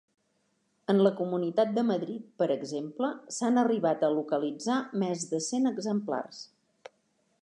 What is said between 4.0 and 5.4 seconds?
a localitzar més